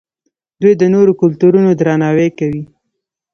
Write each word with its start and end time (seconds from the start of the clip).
دوی 0.61 0.73
د 0.77 0.83
نورو 0.93 1.11
کلتورونو 1.21 1.69
درناوی 1.79 2.29
کوي. 2.39 2.63